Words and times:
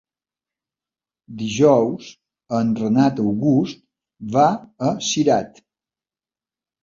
Dijous 1.41 2.07
en 2.59 2.71
Renat 2.79 3.21
August 3.25 3.83
va 4.37 4.45
a 4.87 4.95
Cirat. 5.09 5.61